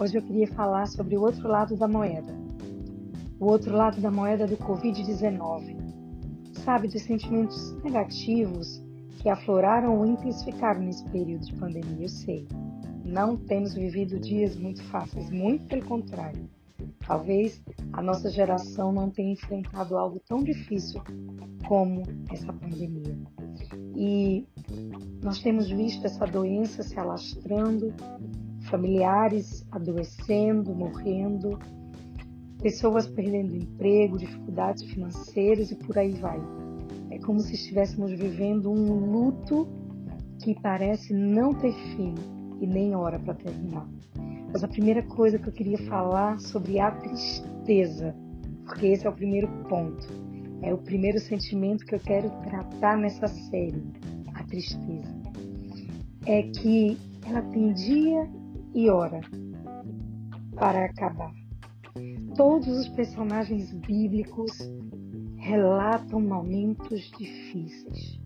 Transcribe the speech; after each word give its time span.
Hoje 0.00 0.16
eu 0.16 0.22
queria 0.22 0.46
falar 0.46 0.86
sobre 0.86 1.14
o 1.14 1.20
outro 1.20 1.46
lado 1.46 1.76
da 1.76 1.86
moeda. 1.86 2.34
O 3.38 3.44
outro 3.44 3.76
lado 3.76 4.00
da 4.00 4.10
moeda 4.10 4.46
do 4.46 4.56
Covid-19. 4.56 5.76
Sabe, 6.64 6.88
dos 6.88 7.02
sentimentos 7.02 7.74
negativos 7.82 8.82
que 9.18 9.28
afloraram 9.28 9.98
ou 9.98 10.06
intensificaram 10.06 10.80
nesse 10.80 11.04
período 11.10 11.44
de 11.44 11.52
pandemia, 11.52 12.04
eu 12.06 12.08
sei. 12.08 12.48
Não 13.04 13.36
temos 13.36 13.74
vivido 13.74 14.18
dias 14.18 14.56
muito 14.56 14.82
fáceis, 14.84 15.28
muito 15.30 15.66
pelo 15.66 15.84
contrário. 15.84 16.48
Talvez 17.06 17.62
a 17.92 18.00
nossa 18.00 18.30
geração 18.30 18.92
não 18.92 19.10
tenha 19.10 19.34
enfrentado 19.34 19.98
algo 19.98 20.18
tão 20.26 20.42
difícil 20.42 21.02
como 21.68 22.04
essa 22.30 22.50
pandemia. 22.54 23.18
E 23.94 24.46
nós 25.22 25.42
temos 25.42 25.68
visto 25.68 26.06
essa 26.06 26.24
doença 26.24 26.82
se 26.82 26.98
alastrando, 26.98 27.92
familiares 28.70 29.66
adoecendo, 29.70 30.74
morrendo, 30.74 31.58
pessoas 32.62 33.06
perdendo 33.06 33.56
emprego, 33.56 34.18
dificuldades 34.18 34.82
financeiras 34.84 35.70
e 35.70 35.76
por 35.76 35.98
aí 35.98 36.12
vai. 36.12 36.40
É 37.10 37.18
como 37.18 37.40
se 37.40 37.54
estivéssemos 37.54 38.12
vivendo 38.12 38.70
um 38.70 39.10
luto 39.10 39.68
que 40.38 40.54
parece 40.60 41.12
não 41.12 41.52
ter 41.52 41.72
fim 41.72 42.14
e 42.60 42.66
nem 42.66 42.94
hora 42.94 43.18
para 43.18 43.34
terminar. 43.34 43.88
Mas 44.52 44.64
a 44.64 44.68
primeira 44.68 45.02
coisa 45.02 45.38
que 45.38 45.48
eu 45.48 45.52
queria 45.52 45.78
falar 45.86 46.38
sobre 46.40 46.80
a 46.80 46.90
tristeza, 46.90 48.14
porque 48.64 48.86
esse 48.86 49.06
é 49.06 49.10
o 49.10 49.12
primeiro 49.12 49.48
ponto, 49.68 50.06
é 50.62 50.72
o 50.72 50.78
primeiro 50.78 51.18
sentimento 51.18 51.84
que 51.86 51.94
eu 51.94 52.00
quero 52.00 52.30
tratar 52.42 52.98
nessa 52.98 53.26
série, 53.26 53.82
a 54.34 54.44
tristeza. 54.44 55.20
É 56.26 56.42
que 56.42 56.98
ela 57.26 57.42
tem 57.42 57.72
dia 57.72 58.28
e 58.74 58.88
hora 58.90 59.20
para 60.54 60.84
acabar. 60.84 61.32
Todos 62.36 62.68
os 62.68 62.88
personagens 62.90 63.72
bíblicos 63.72 64.52
relatam 65.36 66.20
momentos 66.20 67.10
difíceis. 67.18 68.20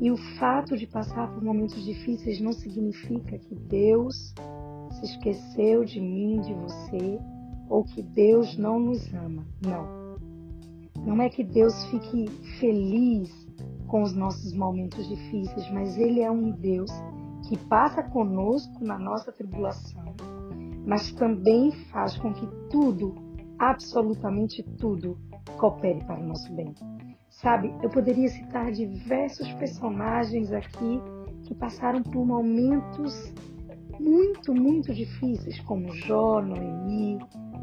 E 0.00 0.10
o 0.10 0.16
fato 0.38 0.76
de 0.76 0.86
passar 0.86 1.32
por 1.32 1.44
momentos 1.44 1.84
difíceis 1.84 2.40
não 2.40 2.52
significa 2.52 3.38
que 3.38 3.54
Deus 3.54 4.34
se 4.90 5.04
esqueceu 5.04 5.84
de 5.84 6.00
mim, 6.00 6.40
de 6.40 6.52
você, 6.54 7.20
ou 7.68 7.84
que 7.84 8.02
Deus 8.02 8.56
não 8.56 8.80
nos 8.80 9.14
ama. 9.14 9.46
Não. 9.64 10.12
Não 11.06 11.22
é 11.22 11.28
que 11.28 11.44
Deus 11.44 11.84
fique 11.86 12.28
feliz 12.58 13.30
com 13.86 14.02
os 14.02 14.14
nossos 14.14 14.52
momentos 14.54 15.06
difíceis, 15.08 15.70
mas 15.70 15.96
Ele 15.96 16.20
é 16.20 16.30
um 16.30 16.50
Deus 16.50 16.90
que 17.52 17.58
passa 17.66 18.02
conosco 18.02 18.82
na 18.82 18.98
nossa 18.98 19.30
tribulação, 19.30 20.14
mas 20.86 21.12
também 21.12 21.70
faz 21.90 22.16
com 22.16 22.32
que 22.32 22.46
tudo, 22.70 23.14
absolutamente 23.58 24.62
tudo, 24.78 25.18
coopere 25.58 26.02
para 26.06 26.18
o 26.18 26.26
nosso 26.26 26.50
bem. 26.54 26.74
Sabe, 27.28 27.70
eu 27.82 27.90
poderia 27.90 28.26
citar 28.28 28.72
diversos 28.72 29.52
personagens 29.52 30.50
aqui 30.50 30.98
que 31.42 31.54
passaram 31.54 32.02
por 32.02 32.24
momentos 32.24 33.30
muito, 34.00 34.54
muito 34.54 34.94
difíceis, 34.94 35.60
como 35.60 35.94
Jó, 35.94 36.40
Noemi, 36.40 37.18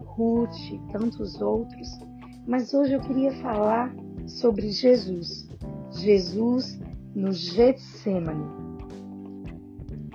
Ruth 0.05 0.71
e 0.71 0.77
tantos 0.91 1.41
outros, 1.41 1.99
mas 2.45 2.75
hoje 2.75 2.93
eu 2.93 3.01
queria 3.01 3.31
falar 3.41 3.91
sobre 4.27 4.69
Jesus. 4.69 5.49
Jesus 5.89 6.79
no 7.15 7.31
Getsemane 7.31 8.68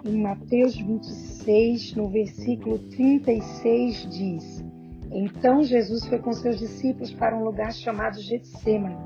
em 0.05 0.21
Mateus 0.21 0.77
26, 0.77 1.95
no 1.95 2.09
versículo 2.09 2.79
36, 2.91 4.07
diz: 4.11 4.65
Então 5.11 5.63
Jesus 5.63 6.05
foi 6.07 6.19
com 6.19 6.33
seus 6.33 6.59
discípulos 6.59 7.13
para 7.13 7.37
um 7.37 7.43
lugar 7.43 7.73
chamado 7.73 8.21
Getsemane 8.21 8.97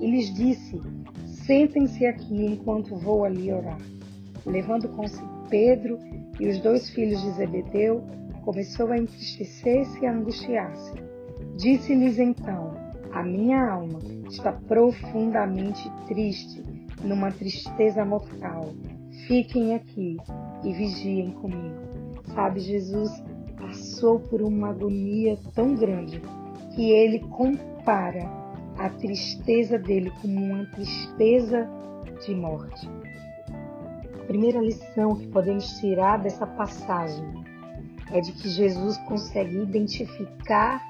e 0.00 0.10
lhes 0.10 0.34
disse: 0.34 0.80
Sentem-se 1.26 2.04
aqui 2.06 2.44
enquanto 2.44 2.96
vou 2.96 3.24
ali 3.24 3.52
orar. 3.52 3.78
Levando 4.44 4.88
consigo 4.88 5.28
Pedro 5.48 5.98
e 6.40 6.48
os 6.48 6.58
dois 6.60 6.90
filhos 6.90 7.20
de 7.22 7.30
Zebedeu, 7.32 8.02
começou 8.44 8.90
a 8.90 8.98
entristecer-se 8.98 10.00
e 10.02 10.06
a 10.06 10.12
angustiar-se. 10.12 10.94
Disse-lhes 11.56 12.18
então: 12.18 12.72
A 13.12 13.22
minha 13.22 13.62
alma 13.62 14.00
está 14.28 14.52
profundamente 14.52 15.88
triste, 16.08 16.62
numa 17.04 17.30
tristeza 17.30 18.04
mortal. 18.04 18.74
Fiquem 19.26 19.74
aqui 19.74 20.16
e 20.64 20.72
vigiem 20.72 21.30
comigo. 21.32 21.76
Sabe, 22.34 22.60
Jesus 22.60 23.10
passou 23.58 24.20
por 24.20 24.42
uma 24.42 24.70
agonia 24.70 25.38
tão 25.54 25.74
grande 25.74 26.22
que 26.74 26.90
ele 26.90 27.20
compara 27.20 28.28
a 28.78 28.88
tristeza 28.90 29.78
dele 29.78 30.12
como 30.20 30.40
uma 30.40 30.64
tristeza 30.66 31.68
de 32.24 32.34
morte. 32.34 32.88
A 34.14 34.24
primeira 34.26 34.60
lição 34.60 35.16
que 35.16 35.26
podemos 35.28 35.66
tirar 35.78 36.18
dessa 36.18 36.46
passagem 36.46 37.24
é 38.12 38.20
de 38.20 38.32
que 38.32 38.48
Jesus 38.48 38.96
consegue 38.98 39.58
identificar 39.58 40.82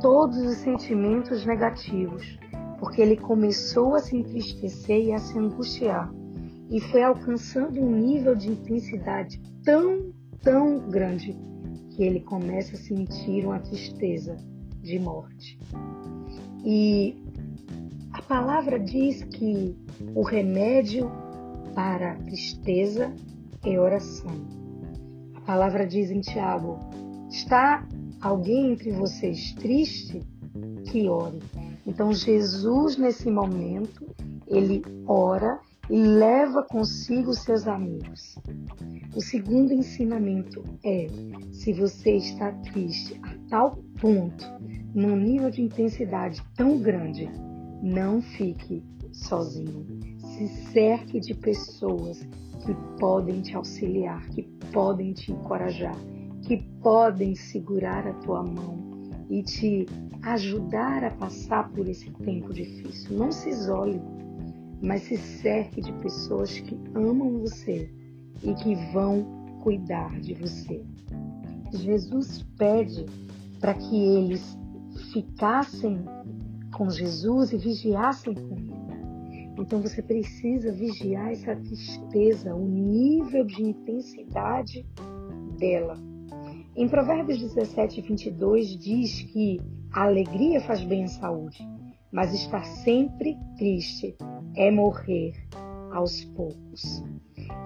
todos 0.00 0.38
os 0.38 0.56
sentimentos 0.58 1.44
negativos, 1.44 2.38
porque 2.78 3.02
ele 3.02 3.16
começou 3.16 3.94
a 3.94 4.00
se 4.00 4.16
entristecer 4.16 5.06
e 5.06 5.12
a 5.12 5.18
se 5.18 5.38
angustiar 5.38 6.10
e 6.70 6.80
foi 6.80 7.02
alcançando 7.02 7.80
um 7.80 7.90
nível 7.90 8.34
de 8.34 8.50
intensidade 8.50 9.40
tão, 9.64 10.12
tão 10.42 10.78
grande 10.88 11.36
que 11.90 12.02
ele 12.02 12.20
começa 12.20 12.76
a 12.76 12.78
sentir 12.78 13.44
uma 13.44 13.58
tristeza 13.58 14.36
de 14.82 14.98
morte. 14.98 15.58
E 16.64 17.16
a 18.12 18.22
palavra 18.22 18.78
diz 18.78 19.22
que 19.24 19.76
o 20.14 20.22
remédio 20.22 21.10
para 21.74 22.12
a 22.12 22.16
tristeza 22.16 23.12
é 23.64 23.78
oração. 23.78 24.32
A 25.34 25.40
palavra 25.40 25.86
diz 25.86 26.10
em 26.10 26.20
Tiago: 26.20 26.78
está 27.30 27.86
alguém 28.20 28.72
entre 28.72 28.90
vocês 28.92 29.52
triste? 29.54 30.20
Que 30.90 31.08
ore. 31.08 31.38
Então, 31.86 32.12
Jesus, 32.12 32.96
nesse 32.96 33.30
momento, 33.30 34.06
ele 34.46 34.82
ora 35.06 35.60
e 35.90 35.96
leva 35.96 36.62
consigo 36.62 37.32
seus 37.32 37.66
amigos. 37.66 38.36
O 39.14 39.20
segundo 39.20 39.72
ensinamento 39.72 40.62
é: 40.84 41.06
se 41.52 41.72
você 41.72 42.16
está 42.16 42.52
triste 42.52 43.18
a 43.22 43.34
tal 43.48 43.76
ponto, 44.00 44.44
num 44.94 45.16
nível 45.16 45.50
de 45.50 45.62
intensidade 45.62 46.42
tão 46.54 46.78
grande, 46.78 47.28
não 47.82 48.20
fique 48.20 48.84
sozinho. 49.12 49.86
Se 50.18 50.48
cerque 50.72 51.20
de 51.20 51.34
pessoas 51.34 52.20
que 52.64 52.74
podem 52.98 53.40
te 53.40 53.56
auxiliar, 53.56 54.28
que 54.28 54.42
podem 54.72 55.12
te 55.12 55.32
encorajar, 55.32 55.96
que 56.42 56.58
podem 56.82 57.34
segurar 57.34 58.06
a 58.06 58.12
tua 58.14 58.42
mão 58.42 58.78
e 59.30 59.42
te 59.42 59.86
ajudar 60.22 61.04
a 61.04 61.10
passar 61.12 61.70
por 61.70 61.88
esse 61.88 62.10
tempo 62.10 62.52
difícil. 62.52 63.16
Não 63.16 63.30
se 63.30 63.50
isole 63.50 64.00
mas 64.82 65.02
se 65.02 65.16
cerque 65.16 65.80
de 65.80 65.92
pessoas 65.94 66.58
que 66.60 66.78
amam 66.94 67.38
você 67.38 67.90
e 68.42 68.54
que 68.54 68.74
vão 68.92 69.24
cuidar 69.62 70.18
de 70.20 70.34
você. 70.34 70.82
Jesus 71.72 72.42
pede 72.56 73.06
para 73.60 73.74
que 73.74 73.96
eles 73.96 74.58
ficassem 75.12 76.04
com 76.76 76.88
Jesus 76.90 77.52
e 77.52 77.58
vigiassem 77.58 78.34
com 78.34 78.56
ele. 78.56 78.78
Então 79.58 79.80
você 79.82 80.00
precisa 80.00 80.72
vigiar 80.72 81.32
essa 81.32 81.56
tristeza, 81.56 82.54
o 82.54 82.66
nível 82.66 83.44
de 83.44 83.62
intensidade 83.62 84.86
dela. 85.58 85.98
Em 86.76 86.88
Provérbios 86.88 87.40
17, 87.40 88.00
22 88.02 88.78
diz 88.78 89.22
que 89.22 89.60
a 89.92 90.04
alegria 90.04 90.60
faz 90.60 90.84
bem 90.84 91.04
à 91.04 91.08
saúde, 91.08 91.58
mas 92.12 92.32
estar 92.32 92.62
sempre 92.64 93.36
triste 93.56 94.16
é 94.56 94.70
morrer 94.70 95.34
aos 95.92 96.24
poucos. 96.24 97.04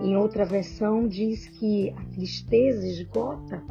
Em 0.00 0.16
outra 0.16 0.44
versão 0.44 1.06
diz 1.06 1.48
que 1.48 1.90
a 1.90 2.04
tristeza 2.06 2.86
esgota 2.86 3.62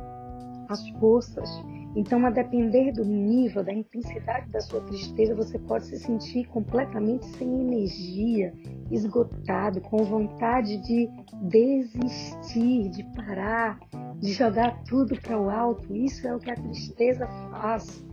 as 0.69 0.87
forças. 0.91 1.49
Então, 1.93 2.25
a 2.25 2.29
depender 2.29 2.93
do 2.93 3.03
nível, 3.03 3.63
da 3.63 3.73
intensidade 3.73 4.49
da 4.49 4.61
sua 4.61 4.79
tristeza, 4.81 5.35
você 5.35 5.59
pode 5.59 5.87
se 5.87 5.99
sentir 5.99 6.45
completamente 6.45 7.25
sem 7.37 7.61
energia, 7.61 8.53
esgotado, 8.89 9.81
com 9.81 9.97
vontade 9.97 10.77
de 10.77 11.09
desistir, 11.49 12.89
de 12.89 13.03
parar, 13.13 13.77
de 14.19 14.31
jogar 14.31 14.81
tudo 14.83 15.19
para 15.19 15.37
o 15.37 15.49
alto. 15.49 15.93
Isso 15.93 16.25
é 16.25 16.33
o 16.33 16.39
que 16.39 16.49
a 16.49 16.55
tristeza 16.55 17.27
faz. 17.27 18.05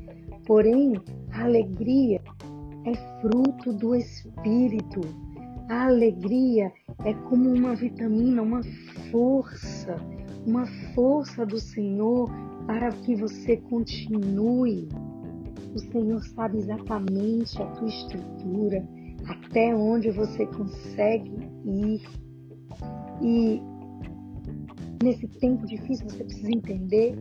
Porém, 0.45 1.01
a 1.31 1.45
alegria 1.45 2.18
é 2.85 2.95
fruto 3.21 3.73
do 3.73 3.95
Espírito. 3.95 5.01
A 5.69 5.87
alegria 5.87 6.73
é 7.05 7.13
como 7.29 7.51
uma 7.51 7.75
vitamina, 7.75 8.43
uma 8.43 8.63
força, 9.11 9.97
uma 10.47 10.67
força 10.95 11.45
do 11.45 11.59
Senhor 11.59 12.31
para 12.67 12.91
que 12.91 13.15
você 13.17 13.57
continue. 13.57 14.89
O 15.75 15.79
Senhor 15.79 16.23
sabe 16.23 16.59
exatamente 16.59 17.61
a 17.61 17.67
tua 17.67 17.89
estrutura, 17.89 18.87
até 19.27 19.75
onde 19.75 20.11
você 20.11 20.47
consegue 20.47 21.33
ir. 21.65 22.03
E 23.23 23.61
nesse 25.03 25.27
tempo 25.29 25.67
difícil 25.67 26.09
você 26.09 26.25
precisa 26.25 26.51
entender 26.51 27.15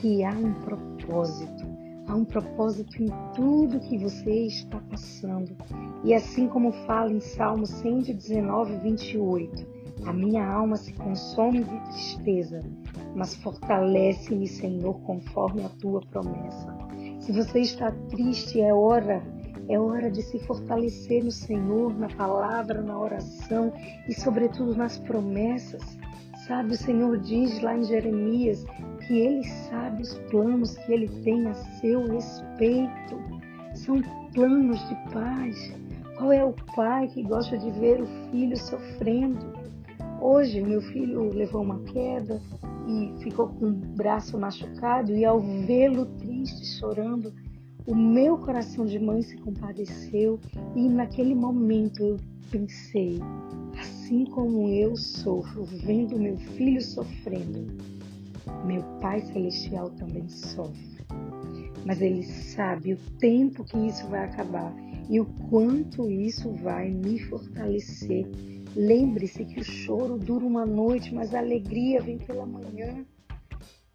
que 0.00 0.24
há 0.24 0.30
um 0.30 0.52
propósito. 0.54 1.71
Há 2.12 2.14
um 2.14 2.26
propósito 2.26 3.02
em 3.02 3.08
tudo 3.34 3.80
que 3.80 3.96
você 3.96 4.44
está 4.44 4.78
passando. 4.90 5.56
E 6.04 6.12
assim 6.12 6.46
como 6.46 6.70
fala 6.86 7.10
em 7.10 7.20
Salmo 7.20 7.64
119, 7.64 8.76
28, 8.80 9.66
a 10.04 10.12
minha 10.12 10.46
alma 10.46 10.76
se 10.76 10.92
consome 10.92 11.64
de 11.64 11.80
tristeza, 11.90 12.62
mas 13.16 13.34
fortalece-me, 13.36 14.46
Senhor, 14.46 15.00
conforme 15.06 15.64
a 15.64 15.70
tua 15.70 16.02
promessa. 16.02 16.76
Se 17.18 17.32
você 17.32 17.60
está 17.60 17.90
triste, 18.10 18.60
é 18.60 18.74
hora, 18.74 19.22
é 19.66 19.80
hora 19.80 20.10
de 20.10 20.20
se 20.20 20.38
fortalecer 20.40 21.24
no 21.24 21.32
Senhor, 21.32 21.98
na 21.98 22.08
palavra, 22.08 22.82
na 22.82 23.00
oração 23.00 23.72
e, 24.06 24.12
sobretudo, 24.12 24.76
nas 24.76 24.98
promessas. 24.98 25.98
Sabe, 26.46 26.74
o 26.74 26.76
Senhor 26.76 27.16
diz 27.18 27.62
lá 27.62 27.74
em 27.74 27.84
Jeremias 27.84 28.66
que 29.06 29.18
Ele 29.18 29.44
sabe 29.44 30.02
os 30.02 30.14
planos 30.30 30.76
que 30.78 30.92
Ele 30.92 31.08
tem 31.22 31.46
a 31.46 31.54
seu 31.54 32.06
respeito. 32.06 33.18
São 33.74 34.00
planos 34.34 34.78
de 34.88 34.94
paz. 35.12 35.74
Qual 36.16 36.32
é 36.32 36.44
o 36.44 36.54
pai 36.76 37.08
que 37.08 37.22
gosta 37.22 37.58
de 37.58 37.70
ver 37.72 38.00
o 38.02 38.06
filho 38.30 38.56
sofrendo? 38.56 39.52
Hoje, 40.20 40.60
meu 40.62 40.80
filho 40.80 41.32
levou 41.32 41.62
uma 41.62 41.80
queda 41.80 42.40
e 42.86 43.12
ficou 43.22 43.48
com 43.48 43.66
o 43.66 43.72
braço 43.72 44.38
machucado, 44.38 45.12
e 45.12 45.24
ao 45.24 45.40
vê-lo 45.40 46.06
triste, 46.06 46.64
chorando, 46.78 47.32
o 47.86 47.94
meu 47.94 48.38
coração 48.38 48.86
de 48.86 48.98
mãe 48.98 49.22
se 49.22 49.36
compadeceu, 49.38 50.38
e 50.76 50.88
naquele 50.88 51.34
momento 51.34 52.02
eu 52.02 52.16
pensei: 52.50 53.18
assim 53.78 54.24
como 54.26 54.68
eu 54.68 54.96
sofro 54.96 55.64
vendo 55.64 56.18
meu 56.18 56.36
filho 56.36 56.80
sofrendo, 56.80 57.66
meu 58.64 58.82
Pai 59.00 59.20
Celestial 59.20 59.90
também 59.90 60.28
sofre. 60.28 60.98
Mas 61.84 62.00
Ele 62.00 62.22
sabe 62.22 62.94
o 62.94 62.98
tempo 63.18 63.64
que 63.64 63.76
isso 63.76 64.06
vai 64.08 64.24
acabar 64.24 64.72
e 65.10 65.20
o 65.20 65.26
quanto 65.50 66.08
isso 66.10 66.52
vai 66.52 66.90
me 66.90 67.18
fortalecer 67.18 68.26
Lembre-se 68.74 69.44
que 69.44 69.60
o 69.60 69.64
choro 69.64 70.16
dura 70.16 70.46
uma 70.46 70.64
noite, 70.64 71.14
mas 71.14 71.34
a 71.34 71.40
alegria 71.40 72.00
vem 72.00 72.16
pela 72.16 72.46
manhã. 72.46 73.04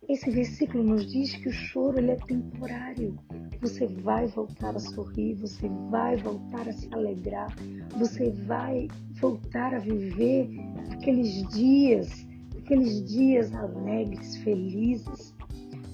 Esse 0.08 0.30
versículo 0.30 0.84
nos 0.84 1.12
diz 1.12 1.36
que 1.36 1.50
o 1.50 1.52
choro 1.52 1.98
ele 1.98 2.12
é 2.12 2.16
temporário. 2.16 3.18
Você 3.60 3.88
vai 3.88 4.28
voltar 4.28 4.76
a 4.76 4.80
sorrir, 4.80 5.34
você 5.34 5.68
vai 5.90 6.16
voltar 6.18 6.70
a 6.70 6.72
se 6.72 6.88
alegrar, 6.94 7.54
você 7.98 8.30
vai 8.30 8.88
voltar 9.20 9.74
a 9.74 9.80
viver 9.80 10.48
aqueles 10.92 11.50
dias, 11.50 12.27
aqueles 12.68 13.02
dias 13.06 13.56
alegres, 13.56 14.36
felizes. 14.38 15.34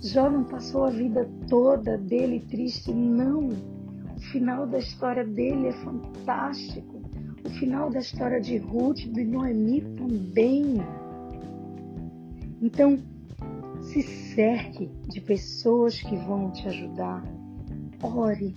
Jó 0.01 0.27
não 0.27 0.43
passou 0.43 0.85
a 0.85 0.89
vida 0.89 1.29
toda 1.47 1.99
dele 1.99 2.39
triste, 2.49 2.91
não. 2.91 3.49
O 3.49 4.19
final 4.31 4.65
da 4.65 4.79
história 4.79 5.23
dele 5.23 5.67
é 5.67 5.71
fantástico. 5.71 6.99
O 7.45 7.49
final 7.51 7.91
da 7.91 7.99
história 7.99 8.41
de 8.41 8.57
Ruth 8.57 9.01
de 9.01 9.23
Noemi 9.23 9.81
também. 9.81 10.77
Então, 12.59 12.97
se 13.81 14.01
cerque 14.01 14.89
de 15.09 15.21
pessoas 15.21 16.01
que 16.01 16.15
vão 16.15 16.49
te 16.51 16.67
ajudar. 16.67 17.23
Ore. 18.01 18.55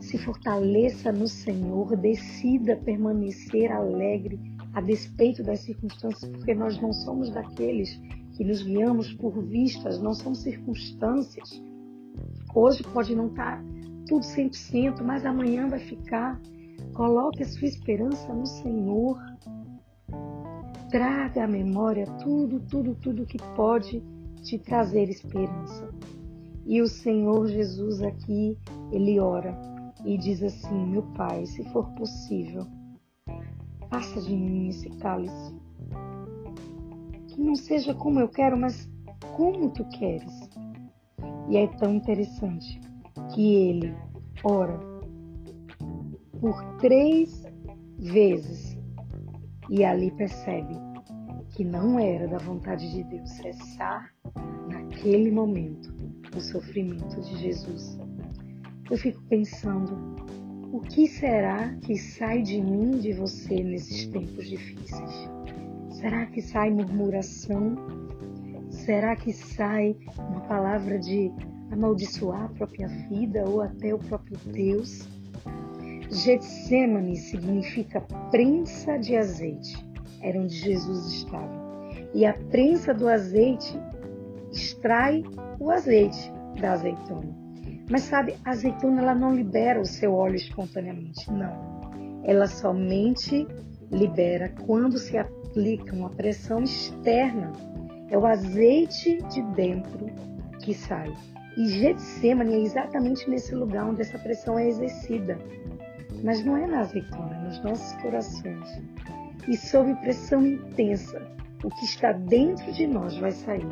Se 0.00 0.18
fortaleça 0.18 1.10
no 1.10 1.26
Senhor. 1.26 1.96
Decida 1.96 2.76
permanecer 2.76 3.72
alegre 3.72 4.38
a 4.72 4.80
despeito 4.80 5.42
das 5.42 5.60
circunstâncias, 5.60 6.30
porque 6.30 6.54
nós 6.54 6.80
não 6.80 6.92
somos 6.92 7.30
daqueles 7.30 8.00
que 8.36 8.44
nos 8.44 8.62
guiamos 8.62 9.12
por 9.12 9.42
vistas, 9.42 10.00
não 10.00 10.14
são 10.14 10.34
circunstâncias. 10.34 11.62
Hoje 12.54 12.82
pode 12.82 13.14
não 13.14 13.28
estar 13.28 13.62
tudo 14.06 14.24
100%, 14.24 15.02
mas 15.02 15.24
amanhã 15.24 15.68
vai 15.68 15.78
ficar. 15.78 16.40
Coloque 16.94 17.42
a 17.42 17.46
sua 17.46 17.68
esperança 17.68 18.32
no 18.32 18.46
Senhor. 18.46 19.18
Traga 20.90 21.44
à 21.44 21.48
memória 21.48 22.06
tudo, 22.22 22.60
tudo, 22.60 22.94
tudo 22.94 23.26
que 23.26 23.38
pode 23.54 24.02
te 24.42 24.58
trazer 24.58 25.08
esperança. 25.08 25.88
E 26.66 26.80
o 26.80 26.86
Senhor 26.86 27.48
Jesus 27.48 28.02
aqui, 28.02 28.56
ele 28.90 29.18
ora 29.18 29.56
e 30.04 30.16
diz 30.18 30.42
assim: 30.42 30.86
Meu 30.86 31.02
Pai, 31.14 31.46
se 31.46 31.64
for 31.70 31.88
possível, 31.94 32.66
passa 33.92 34.22
de 34.22 34.34
mim 34.34 34.70
esse 34.70 34.88
cálice. 34.88 35.54
Que 37.28 37.38
não 37.38 37.54
seja 37.54 37.94
como 37.94 38.18
eu 38.18 38.28
quero, 38.28 38.56
mas 38.56 38.90
como 39.36 39.68
tu 39.68 39.84
queres. 39.90 40.48
E 41.50 41.58
é 41.58 41.66
tão 41.76 41.94
interessante 41.94 42.80
que 43.34 43.54
ele 43.54 43.94
ora 44.42 44.80
por 46.40 46.64
três 46.78 47.44
vezes 47.98 48.78
e 49.68 49.84
ali 49.84 50.10
percebe 50.12 50.74
que 51.50 51.62
não 51.62 51.98
era 51.98 52.26
da 52.26 52.38
vontade 52.38 52.90
de 52.90 53.04
Deus 53.04 53.30
cessar 53.30 54.10
naquele 54.70 55.30
momento 55.30 55.94
o 56.34 56.40
sofrimento 56.40 57.20
de 57.20 57.36
Jesus. 57.36 57.98
Eu 58.90 58.96
fico 58.96 59.22
pensando, 59.28 60.16
o 60.72 60.80
que 60.80 61.06
será 61.06 61.68
que 61.82 61.98
sai 61.98 62.40
de 62.40 62.58
mim, 62.58 62.92
de 62.92 63.12
você 63.12 63.62
nesses 63.62 64.06
tempos 64.06 64.48
difíceis? 64.48 65.30
Será 65.90 66.24
que 66.24 66.40
sai 66.40 66.70
murmuração? 66.70 67.76
Será 68.70 69.14
que 69.14 69.34
sai 69.34 69.94
uma 70.18 70.40
palavra 70.40 70.98
de 70.98 71.30
amaldiçoar 71.70 72.44
a 72.44 72.48
própria 72.48 72.88
vida 72.88 73.44
ou 73.46 73.60
até 73.60 73.94
o 73.94 73.98
próprio 73.98 74.38
Deus? 74.46 75.06
Getsemane 76.10 77.16
significa 77.16 78.00
prensa 78.30 78.98
de 78.98 79.14
azeite. 79.14 79.76
Era 80.22 80.40
onde 80.40 80.56
Jesus 80.56 81.12
estava. 81.12 81.52
E 82.14 82.24
a 82.24 82.32
prensa 82.32 82.94
do 82.94 83.08
azeite 83.08 83.78
extrai 84.50 85.22
o 85.60 85.70
azeite 85.70 86.32
da 86.58 86.72
azeitona. 86.72 87.41
Mas 87.92 88.02
sabe, 88.02 88.34
a 88.44 88.50
azeitona 88.50 89.02
ela 89.02 89.14
não 89.14 89.34
libera 89.34 89.80
o 89.80 89.84
seu 89.84 90.14
óleo 90.14 90.36
espontaneamente, 90.36 91.30
não. 91.30 92.22
Ela 92.24 92.46
somente 92.46 93.46
libera 93.90 94.48
quando 94.66 94.98
se 94.98 95.18
aplica 95.18 95.94
uma 95.94 96.10
pressão 96.10 96.62
externa. 96.62 97.52
É 98.10 98.16
o 98.16 98.26
azeite 98.26 99.18
de 99.28 99.42
dentro 99.54 100.06
que 100.60 100.72
sai. 100.72 101.12
E 101.58 101.68
Getsemane 101.68 102.54
é 102.54 102.60
exatamente 102.60 103.28
nesse 103.28 103.54
lugar 103.54 103.84
onde 103.84 104.00
essa 104.00 104.18
pressão 104.18 104.58
é 104.58 104.66
exercida 104.66 105.38
mas 106.22 106.44
não 106.44 106.56
é 106.56 106.66
na 106.66 106.80
azeitona, 106.80 107.34
é 107.34 107.48
nos 107.48 107.62
nossos 107.62 108.00
corações. 108.00 108.80
E 109.48 109.56
sob 109.56 109.94
pressão 109.96 110.46
intensa, 110.46 111.20
o 111.64 111.68
que 111.68 111.84
está 111.84 112.12
dentro 112.12 112.72
de 112.72 112.86
nós 112.86 113.16
vai 113.16 113.32
sair. 113.32 113.66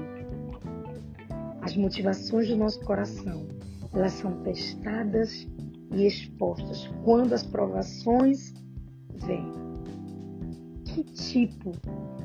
As 1.63 1.77
motivações 1.77 2.49
do 2.49 2.57
nosso 2.57 2.81
coração, 2.85 3.47
elas 3.93 4.13
são 4.13 4.43
testadas 4.43 5.47
e 5.93 6.07
expostas 6.07 6.89
quando 7.05 7.33
as 7.33 7.43
provações 7.43 8.55
vêm. 9.27 9.53
Que 10.85 11.05
tipo 11.05 11.73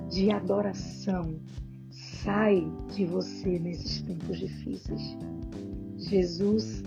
de 0.09 0.31
adoração 0.31 1.39
sai 1.89 2.67
de 2.93 3.05
você 3.05 3.59
nesses 3.59 4.01
tempos 4.01 4.39
difíceis? 4.39 5.17
Jesus 5.97 6.83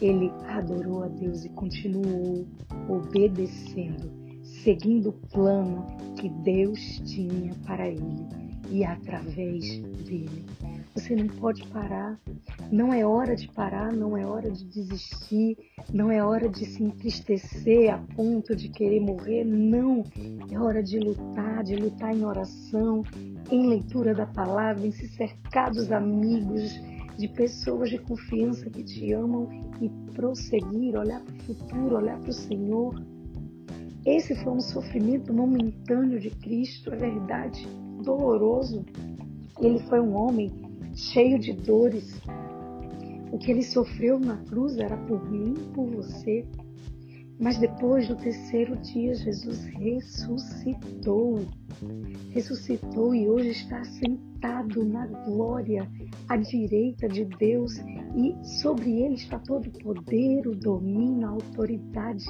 ele 0.00 0.30
adorou 0.48 1.04
a 1.04 1.08
Deus 1.08 1.44
e 1.44 1.50
continuou 1.50 2.46
obedecendo, 2.88 4.10
seguindo 4.42 5.10
o 5.10 5.12
plano 5.12 5.86
que 6.16 6.28
Deus 6.28 6.80
tinha 7.04 7.54
para 7.66 7.88
ele 7.88 8.26
e 8.70 8.84
através 8.84 9.78
dele. 10.04 10.44
Você 10.94 11.14
não 11.14 11.28
pode 11.28 11.66
parar. 11.68 12.18
Não 12.70 12.92
é 12.92 13.04
hora 13.04 13.36
de 13.36 13.48
parar, 13.48 13.92
não 13.92 14.16
é 14.16 14.26
hora 14.26 14.50
de 14.50 14.64
desistir, 14.64 15.56
não 15.92 16.10
é 16.10 16.22
hora 16.22 16.48
de 16.48 16.64
se 16.64 16.82
entristecer 16.82 17.92
a 17.92 17.98
ponto 18.16 18.54
de 18.54 18.68
querer 18.68 19.00
morrer. 19.00 19.44
Não. 19.44 20.04
É 20.50 20.58
hora 20.58 20.82
de 20.82 20.98
lutar, 20.98 21.62
de 21.62 21.76
lutar 21.76 22.14
em 22.14 22.24
oração, 22.24 23.04
em 23.50 23.68
leitura 23.68 24.14
da 24.14 24.26
palavra, 24.26 24.86
em 24.86 24.90
se 24.90 25.08
cercar 25.08 25.70
dos 25.70 25.92
amigos, 25.92 26.72
de 27.16 27.28
pessoas 27.28 27.90
de 27.90 27.98
confiança 27.98 28.68
que 28.70 28.82
te 28.82 29.12
amam 29.12 29.48
e 29.80 29.88
prosseguir, 30.14 30.96
olhar 30.96 31.20
para 31.20 31.34
o 31.34 31.38
futuro, 31.38 31.96
olhar 31.96 32.18
para 32.18 32.30
o 32.30 32.34
Senhor. 32.34 32.94
Esse 34.04 34.34
foi 34.42 34.52
um 34.52 34.60
sofrimento 34.60 35.32
momentâneo 35.32 36.18
de 36.18 36.30
Cristo, 36.30 36.92
é 36.92 36.96
verdade, 36.96 37.68
doloroso. 38.02 38.84
Ele 39.60 39.78
foi 39.80 40.00
um 40.00 40.14
homem 40.14 40.69
cheio 40.94 41.38
de 41.38 41.52
dores. 41.52 42.20
O 43.32 43.38
que 43.38 43.50
ele 43.50 43.62
sofreu 43.62 44.18
na 44.18 44.36
cruz 44.36 44.76
era 44.76 44.96
por 44.96 45.30
mim, 45.30 45.54
por 45.74 45.86
você. 45.86 46.44
Mas 47.38 47.56
depois 47.56 48.06
do 48.06 48.16
terceiro 48.16 48.76
dia, 48.76 49.14
Jesus 49.14 49.64
ressuscitou. 49.64 51.40
Ressuscitou 52.32 53.14
e 53.14 53.28
hoje 53.28 53.50
está 53.50 53.82
sentado 53.82 54.84
na 54.84 55.06
glória 55.06 55.90
à 56.28 56.36
direita 56.36 57.08
de 57.08 57.24
Deus 57.24 57.78
e 58.14 58.36
sobre 58.60 58.90
ele 59.00 59.14
está 59.14 59.38
todo 59.38 59.68
o 59.68 59.70
poder, 59.70 60.46
o 60.46 60.54
domínio, 60.54 61.26
a 61.26 61.30
autoridade. 61.30 62.26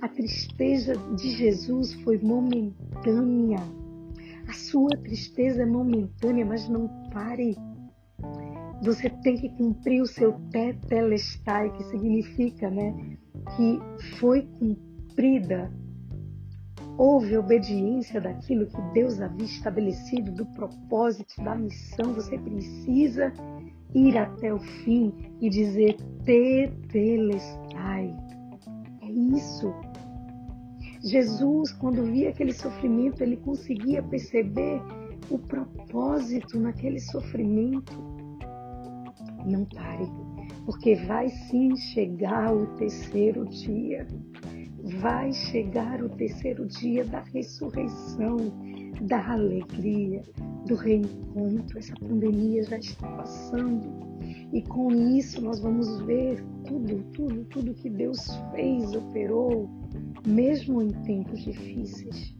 A 0.00 0.08
tristeza 0.08 0.94
de 1.16 1.30
Jesus 1.30 1.94
foi 1.94 2.18
momentânea. 2.18 3.58
A 4.48 4.52
sua 4.52 4.90
tristeza 5.02 5.62
é 5.62 5.66
momentânea, 5.66 6.46
mas 6.46 6.68
não 6.68 6.88
pare. 7.10 7.56
Você 8.82 9.10
tem 9.10 9.36
que 9.36 9.48
cumprir 9.50 10.02
o 10.02 10.06
seu 10.06 10.32
tetelestai, 10.50 11.70
que 11.72 11.84
significa, 11.84 12.70
né, 12.70 13.18
que 13.56 13.78
foi 14.18 14.42
cumprida 14.58 15.70
houve 17.00 17.34
obediência 17.38 18.20
daquilo 18.20 18.66
que 18.66 18.80
Deus 18.92 19.18
havia 19.22 19.46
estabelecido, 19.46 20.32
do 20.32 20.44
propósito, 20.44 21.42
da 21.42 21.54
missão. 21.54 22.12
Você 22.12 22.38
precisa 22.38 23.32
ir 23.94 24.18
até 24.18 24.52
o 24.52 24.58
fim 24.58 25.10
e 25.40 25.48
dizer 25.48 25.96
tetelestai. 26.26 28.14
É 29.00 29.10
isso. 29.10 29.72
Jesus, 31.02 31.72
quando 31.72 32.04
via 32.04 32.28
aquele 32.28 32.52
sofrimento, 32.52 33.22
ele 33.22 33.38
conseguia 33.38 34.02
perceber 34.02 34.82
o 35.30 35.38
propósito 35.38 36.60
naquele 36.60 37.00
sofrimento. 37.00 38.19
Não 39.46 39.64
pare, 39.64 40.06
porque 40.64 40.94
vai 40.94 41.28
sim 41.28 41.74
chegar 41.76 42.54
o 42.54 42.66
terceiro 42.76 43.46
dia 43.48 44.06
vai 44.98 45.32
chegar 45.32 46.02
o 46.02 46.08
terceiro 46.08 46.66
dia 46.66 47.04
da 47.04 47.20
ressurreição, 47.20 48.36
da 49.02 49.32
alegria, 49.32 50.22
do 50.66 50.74
reencontro. 50.74 51.78
Essa 51.78 51.94
pandemia 51.96 52.62
já 52.64 52.78
está 52.78 53.06
passando. 53.08 54.10
E 54.52 54.62
com 54.62 54.90
isso 54.90 55.40
nós 55.40 55.60
vamos 55.60 56.00
ver 56.02 56.42
tudo, 56.66 57.02
tudo, 57.12 57.44
tudo 57.44 57.74
que 57.74 57.88
Deus 57.88 58.26
fez, 58.52 58.92
operou, 58.94 59.68
mesmo 60.26 60.82
em 60.82 60.88
tempos 61.04 61.40
difíceis. 61.42 62.34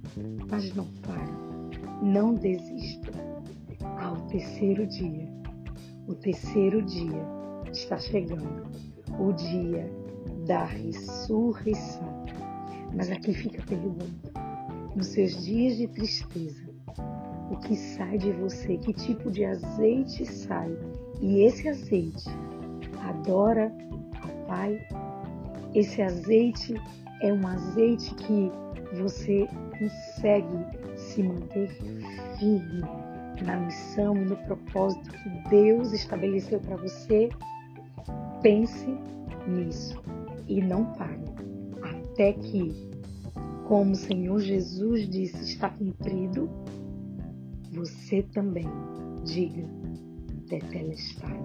Mas 0.51 0.75
não 0.75 0.87
pare, 1.03 1.33
não 2.03 2.35
desista. 2.35 3.11
Ao 3.99 4.17
terceiro 4.27 4.87
dia, 4.87 5.30
o 6.11 6.15
terceiro 6.17 6.83
dia 6.83 7.25
está 7.73 7.97
chegando, 7.97 8.67
o 9.19 9.33
dia 9.33 9.89
da 10.45 10.65
ressurreição. 10.65 12.25
Mas 12.93 13.11
aqui 13.11 13.33
fica 13.33 13.63
a 13.63 13.67
pergunta: 13.67 14.33
nos 14.97 15.07
seus 15.07 15.45
dias 15.45 15.77
de 15.77 15.87
tristeza, 15.87 16.69
o 17.51 17.57
que 17.59 17.77
sai 17.77 18.19
de 18.19 18.33
você? 18.33 18.77
Que 18.79 18.93
tipo 18.93 19.31
de 19.31 19.45
azeite 19.45 20.27
sai? 20.27 20.77
E 21.21 21.43
esse 21.43 21.69
azeite 21.69 22.29
adora 23.09 23.73
ao 24.21 24.47
Pai? 24.47 24.85
Esse 25.75 26.03
azeite 26.03 26.75
é 27.23 27.33
um 27.33 27.47
azeite 27.47 28.13
que 28.17 28.51
você 28.97 29.47
consegue 29.79 30.97
se 30.97 31.23
manter 31.23 31.69
firme 32.39 33.00
na 33.45 33.57
missão 33.57 34.17
e 34.17 34.25
no 34.25 34.37
propósito 34.37 35.11
que 35.11 35.49
Deus 35.49 35.93
estabeleceu 35.93 36.61
para 36.61 36.77
você? 36.77 37.29
Pense 38.43 38.87
nisso 39.47 40.01
e 40.49 40.61
não 40.61 40.85
pare 40.95 41.21
até 42.21 42.35
que, 42.35 42.75
como 43.67 43.93
o 43.93 43.97
Senhor 43.97 44.39
Jesus 44.41 45.09
disse, 45.09 45.43
está 45.43 45.71
cumprido, 45.71 46.51
você 47.73 48.23
também 48.23 48.69
diga, 49.25 49.65
Tetelestai. 50.49 51.41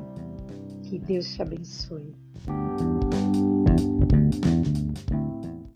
Que 0.84 1.00
Deus 1.00 1.34
te 1.34 1.42
abençoe. 1.42 2.14